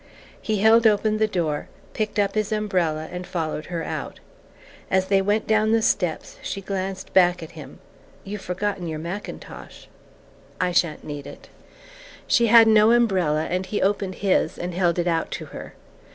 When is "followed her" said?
3.27-3.83